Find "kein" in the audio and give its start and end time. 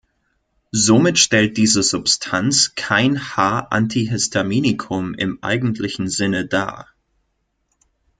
2.73-3.19